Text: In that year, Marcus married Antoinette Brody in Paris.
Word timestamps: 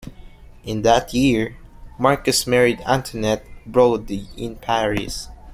In 0.63 0.81
that 0.81 1.13
year, 1.13 1.57
Marcus 1.99 2.47
married 2.47 2.81
Antoinette 2.87 3.45
Brody 3.67 4.25
in 4.35 4.55
Paris. 4.55 5.29